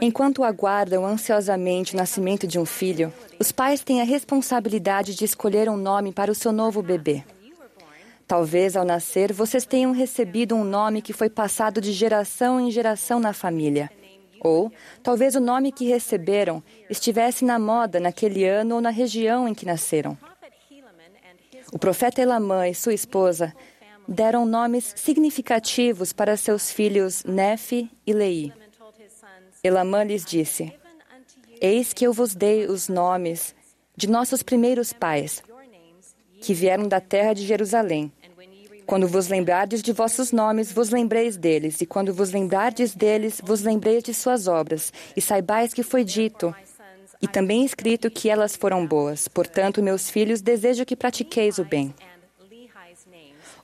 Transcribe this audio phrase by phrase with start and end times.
[0.00, 5.68] Enquanto aguardam ansiosamente o nascimento de um filho, os pais têm a responsabilidade de escolher
[5.68, 7.24] um nome para o seu novo bebê.
[8.26, 13.20] Talvez ao nascer vocês tenham recebido um nome que foi passado de geração em geração
[13.20, 13.90] na família.
[14.40, 14.72] Ou
[15.02, 19.64] talvez o nome que receberam estivesse na moda naquele ano ou na região em que
[19.66, 20.18] nasceram.
[21.72, 23.54] O profeta Elamã e sua esposa
[24.12, 28.52] deram nomes significativos para seus filhos Nefe e Lei.
[29.64, 30.72] Elamã lhes disse:
[31.60, 33.54] Eis que eu vos dei os nomes
[33.96, 35.42] de nossos primeiros pais,
[36.40, 38.12] que vieram da terra de Jerusalém.
[38.84, 43.62] Quando vos lembrardes de vossos nomes, vos lembreis deles, e quando vos lembrardes deles, vos
[43.62, 46.54] lembreis de suas obras, e saibais que foi dito
[47.22, 49.28] e também escrito que elas foram boas.
[49.28, 51.94] Portanto, meus filhos, desejo que pratiqueis o bem.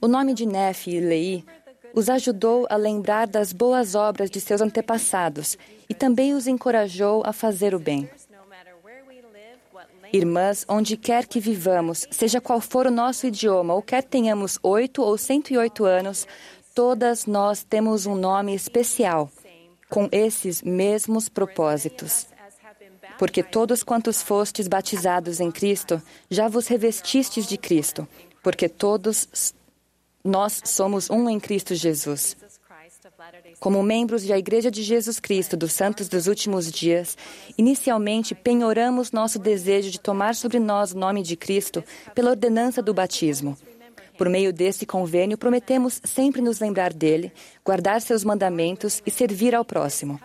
[0.01, 1.45] O nome de Nefe e Lei
[1.93, 5.59] os ajudou a lembrar das boas obras de seus antepassados
[5.89, 8.09] e também os encorajou a fazer o bem.
[10.13, 15.03] Irmãs, onde quer que vivamos, seja qual for o nosso idioma, ou quer tenhamos oito
[15.03, 16.27] ou cento e oito anos,
[16.75, 19.29] todas nós temos um nome especial,
[19.91, 22.27] com esses mesmos propósitos.
[23.19, 28.07] Porque todos quantos fostes batizados em Cristo, já vos revestistes de Cristo,
[28.43, 29.53] porque todos
[30.29, 32.37] nós somos um em Cristo Jesus.
[33.59, 37.17] Como membros da Igreja de Jesus Cristo dos Santos dos Últimos Dias,
[37.57, 41.83] inicialmente penhoramos nosso desejo de tomar sobre nós o nome de Cristo
[42.15, 43.57] pela ordenança do batismo.
[44.17, 47.33] Por meio desse convênio, prometemos sempre nos lembrar dele,
[47.65, 50.21] guardar seus mandamentos e servir ao próximo.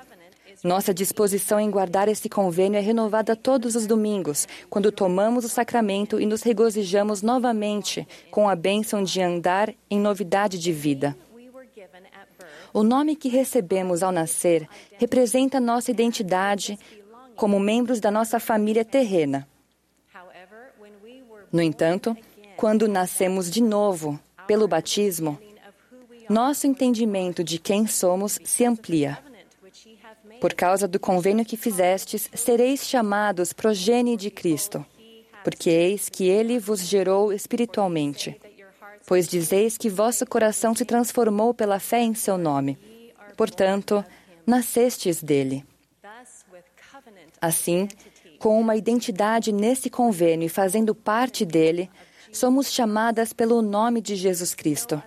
[0.64, 6.22] Nossa disposição em guardar esse convênio é renovada todos os domingos, quando tomamos o sacramento
[6.22, 11.17] e nos regozijamos novamente com a bênção de andar em novidade de vida.
[12.73, 16.80] O nome que recebemos ao nascer representa nossa identidade
[17.36, 19.45] como membros da nossa família terrena.
[21.52, 22.15] No entanto,
[22.55, 24.17] quando nascemos de novo,
[24.48, 25.38] pelo batismo,
[26.30, 29.20] nosso entendimento de quem somos se amplia.
[30.43, 34.86] Por causa do convênio que fizestes, sereis chamados progenie de Cristo,
[35.43, 38.37] porque eis que ele vos gerou espiritualmente
[39.05, 42.77] pois dizeis que vosso coração se transformou pela fé em seu nome.
[43.36, 44.03] Portanto,
[44.45, 45.65] nascestes dele.
[47.42, 47.87] Assim,
[48.39, 51.89] com uma identidade nesse convênio e fazendo parte dele,
[52.32, 55.02] somos chamadas pelo nome de Jesus Cristo.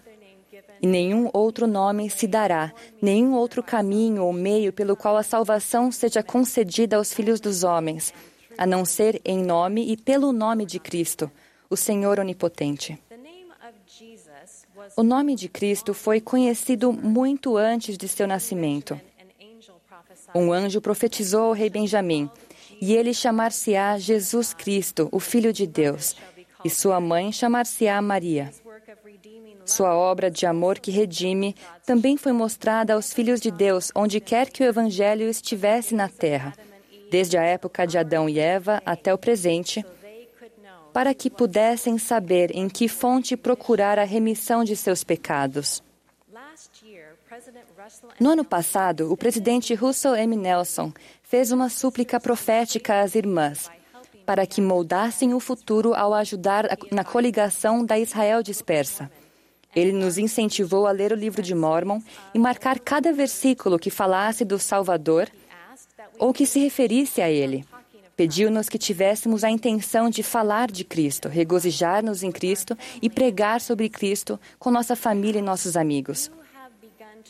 [0.81, 5.91] E nenhum outro nome se dará, nenhum outro caminho ou meio pelo qual a salvação
[5.91, 8.13] seja concedida aos filhos dos homens,
[8.59, 11.31] a não ser em nome e pelo nome de Cristo,
[11.71, 12.99] o Senhor Onipotente.
[14.97, 19.01] O nome de Cristo foi conhecido muito antes de seu nascimento.
[20.35, 22.31] Um anjo profetizou ao rei Benjamim,
[22.81, 26.15] e ele chamar-se-á Jesus Cristo, o Filho de Deus,
[26.65, 28.53] e sua mãe chamar-se-á Maria.
[29.67, 31.55] Sua obra de amor que redime
[31.85, 36.55] também foi mostrada aos filhos de Deus, onde quer que o Evangelho estivesse na terra,
[37.11, 39.85] desde a época de Adão e Eva até o presente,
[40.93, 45.83] para que pudessem saber em que fonte procurar a remissão de seus pecados.
[48.19, 50.37] No ano passado, o presidente Russell M.
[50.37, 53.69] Nelson fez uma súplica profética às irmãs
[54.27, 59.09] para que moldassem o futuro ao ajudar na coligação da Israel dispersa.
[59.77, 62.01] Ele nos incentivou a ler o livro de Mormon
[62.33, 65.29] e marcar cada versículo que falasse do Salvador
[66.19, 67.63] ou que se referisse a ele.
[68.17, 73.91] Pediu-nos que tivéssemos a intenção de falar de Cristo, regozijar-nos em Cristo e pregar sobre
[73.91, 76.31] Cristo com nossa família e nossos amigos.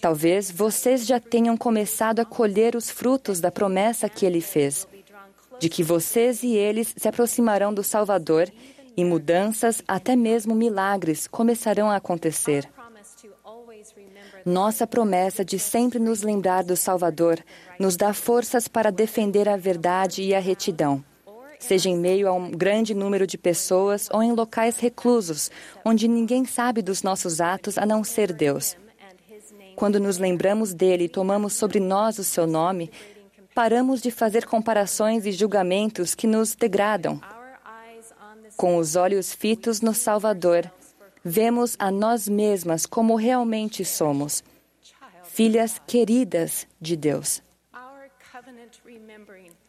[0.01, 4.87] Talvez vocês já tenham começado a colher os frutos da promessa que ele fez,
[5.59, 8.49] de que vocês e eles se aproximarão do Salvador
[8.97, 12.69] e mudanças, até mesmo milagres, começarão a acontecer.
[14.45, 17.39] Nossa promessa de sempre nos lembrar do Salvador
[17.79, 21.05] nos dá forças para defender a verdade e a retidão,
[21.59, 25.51] seja em meio a um grande número de pessoas ou em locais reclusos,
[25.85, 28.77] onde ninguém sabe dos nossos atos a não ser Deus.
[29.75, 32.91] Quando nos lembramos dele e tomamos sobre nós o seu nome,
[33.55, 37.21] paramos de fazer comparações e julgamentos que nos degradam.
[38.57, 40.71] Com os olhos fitos no Salvador,
[41.23, 44.43] vemos a nós mesmas como realmente somos,
[45.25, 47.43] filhas queridas de Deus.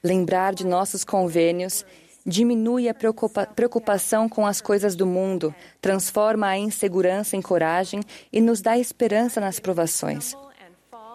[0.02, 1.86] Lembrar de nossos convênios
[2.26, 8.02] diminui a preocupa preocupação com as coisas do mundo, transforma a insegurança em coragem
[8.32, 10.34] e nos dá esperança nas provações.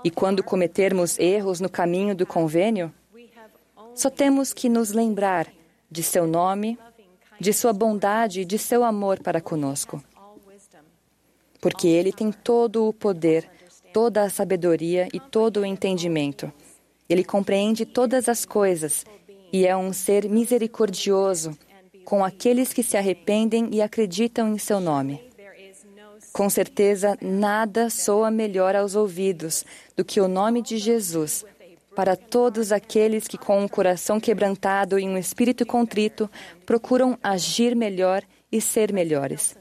[0.05, 2.93] E quando cometermos erros no caminho do convênio,
[3.95, 5.47] só temos que nos lembrar
[5.91, 6.79] de seu nome,
[7.43, 10.01] de sua bondade e de seu amor para conosco.
[11.61, 13.51] Porque Ele tem todo o poder,
[13.93, 16.53] toda a sabedoria e todo o entendimento.
[17.09, 19.05] Ele compreende todas as coisas
[19.53, 21.59] e é um ser misericordioso
[22.05, 25.21] com aqueles que se arrependem e acreditam em seu nome.
[26.33, 29.65] Com certeza, nada soa melhor aos ouvidos
[29.97, 31.45] do que o nome de Jesus
[31.95, 36.31] para todos aqueles que, com um coração quebrantado e um espírito contrito,
[36.65, 39.57] procuram agir melhor e ser melhores.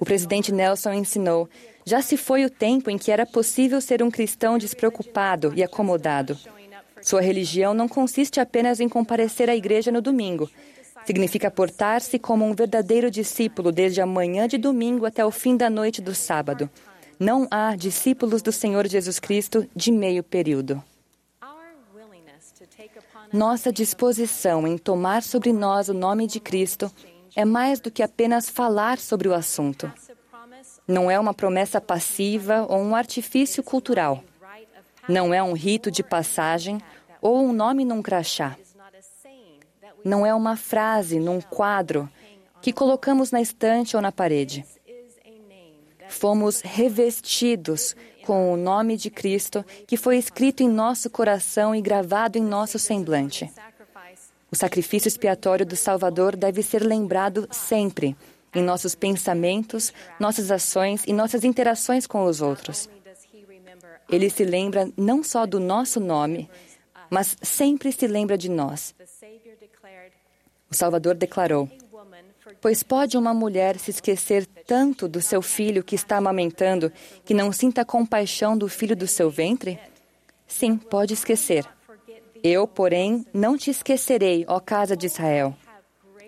[0.00, 1.48] O presidente Nelson ensinou:
[1.84, 6.38] já se foi o tempo em que era possível ser um cristão despreocupado e acomodado.
[7.02, 10.50] Sua religião não consiste apenas em comparecer à igreja no domingo,
[11.06, 15.70] Significa portar-se como um verdadeiro discípulo desde a manhã de domingo até o fim da
[15.70, 16.68] noite do sábado.
[17.18, 20.82] Não há discípulos do Senhor Jesus Cristo de meio período.
[23.32, 26.90] Nossa disposição em tomar sobre nós o nome de Cristo
[27.34, 29.92] é mais do que apenas falar sobre o assunto.
[30.86, 34.22] Não é uma promessa passiva ou um artifício cultural.
[35.08, 36.80] Não é um rito de passagem
[37.20, 38.56] ou um nome num crachá
[40.06, 42.08] não é uma frase num quadro
[42.62, 44.64] que colocamos na estante ou na parede.
[46.08, 47.94] Fomos revestidos
[48.24, 52.78] com o nome de Cristo que foi escrito em nosso coração e gravado em nosso
[52.78, 53.50] semblante.
[54.50, 58.16] O sacrifício expiatório do Salvador deve ser lembrado sempre
[58.54, 62.88] em nossos pensamentos, nossas ações e nossas interações com os outros.
[64.08, 66.48] Ele se lembra não só do nosso nome,
[67.10, 68.94] mas sempre se lembra de nós.
[70.70, 71.68] O Salvador declarou:
[72.60, 76.92] Pois pode uma mulher se esquecer tanto do seu filho que está amamentando
[77.24, 79.78] que não sinta compaixão do filho do seu ventre?
[80.46, 81.66] Sim, pode esquecer.
[82.42, 85.56] Eu, porém, não te esquecerei, ó casa de Israel.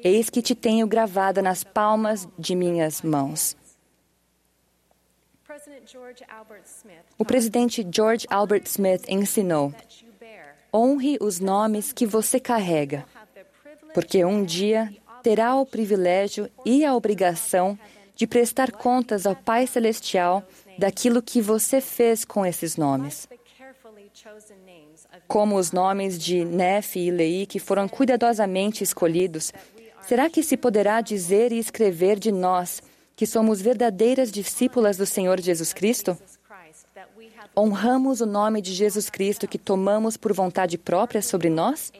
[0.02, 3.56] Eis que te tenho gravada nas palmas de minhas mãos.
[7.16, 9.72] O presidente George Albert Smith ensinou:
[10.72, 13.04] honre os nomes que você carrega
[13.94, 14.92] porque um dia
[15.22, 17.78] terá o privilégio e a obrigação
[18.14, 20.42] de prestar contas ao Pai Celestial
[20.76, 23.28] daquilo que você fez com esses nomes.
[25.26, 29.52] Como os nomes de Nefe e Lei, que foram cuidadosamente escolhidos,
[30.02, 32.82] será que se poderá dizer e escrever de nós
[33.14, 36.18] que somos verdadeiras discípulas do Senhor Jesus Cristo?
[37.56, 41.92] Honramos o nome de Jesus Cristo que tomamos por vontade própria sobre nós?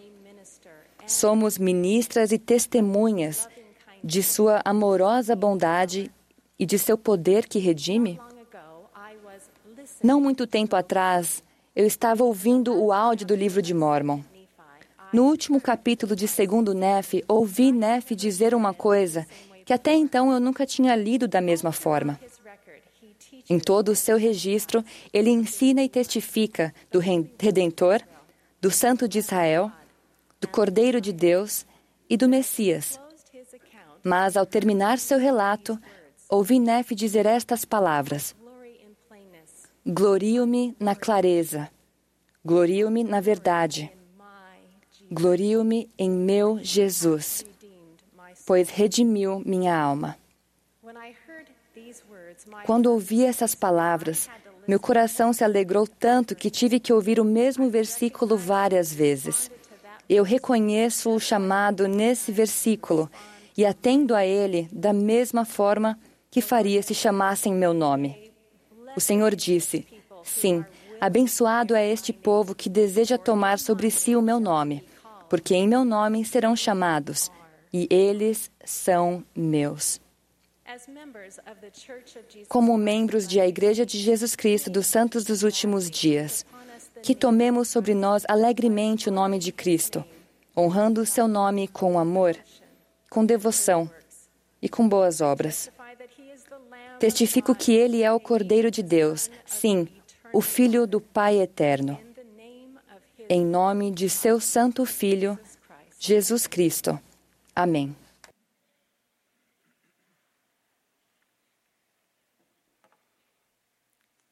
[1.09, 3.49] Somos ministras e testemunhas
[4.05, 6.11] de Sua amorosa bondade
[6.59, 8.21] e de seu poder que redime?
[10.05, 11.43] Não muito tempo atrás,
[11.75, 14.21] eu estava ouvindo o áudio do livro de Mormon.
[15.11, 19.27] No último capítulo de Segundo Nefe, ouvi Nefe dizer uma coisa
[19.65, 22.21] que até então eu nunca tinha lido da mesma forma.
[23.49, 28.03] Em todo o seu registro, ele ensina e testifica do Redentor,
[28.61, 29.73] do Santo de Israel,
[30.41, 31.67] do Cordeiro de Deus
[32.09, 33.01] e do Messias.
[34.03, 35.79] Mas, ao terminar seu relato,
[36.29, 38.35] ouvi Nefe dizer estas palavras:
[39.87, 41.71] Glorio-me na clareza,
[42.45, 43.91] glorio-me na verdade,
[45.11, 47.45] glorio-me em meu Jesus,
[48.47, 50.17] pois redimiu minha alma.
[52.65, 54.29] Quando ouvi essas palavras,
[54.67, 59.51] meu coração se alegrou tanto que tive que ouvir o mesmo versículo várias vezes.
[60.09, 63.11] Eu reconheço o chamado nesse versículo
[63.57, 65.99] e atendo a ele da mesma forma
[66.31, 68.33] que faria se chamassem meu nome.
[68.97, 69.87] O Senhor disse:
[70.23, 70.65] Sim,
[71.01, 74.85] abençoado é este povo que deseja tomar sobre si o meu nome,
[75.29, 77.31] porque em meu nome serão chamados,
[77.73, 80.01] e eles são meus.
[82.49, 86.45] Como membros de a Igreja de Jesus Cristo dos Santos dos Últimos Dias,
[87.03, 90.05] que tomemos sobre nós alegremente o nome de Cristo,
[90.55, 92.37] honrando o seu nome com amor,
[93.09, 93.91] com devoção
[94.61, 95.71] e com boas obras.
[96.99, 99.89] Testifico que ele é o Cordeiro de Deus, sim,
[100.33, 101.99] o Filho do Pai eterno.
[103.27, 105.39] Em nome de seu Santo Filho,
[105.99, 106.99] Jesus Cristo.
[107.55, 107.97] Amém.